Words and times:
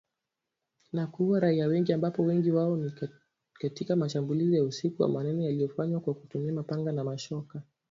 Na 0.93 1.07
kuua 1.07 1.39
raia 1.39 1.67
wengi 1.67 1.93
ambapo 1.93 2.23
wengi 2.23 2.51
wao 2.51 2.77
ni 2.77 2.93
katika 3.53 3.95
mashambulizi 3.95 4.55
ya 4.55 4.63
usiku 4.63 5.01
wa 5.01 5.09
manane 5.09 5.45
yaliyofanywa 5.45 5.99
kwa 5.99 6.13
kutumia 6.13 6.53
mapanga 6.53 6.91
na 6.91 7.03
mashoka. 7.03 7.61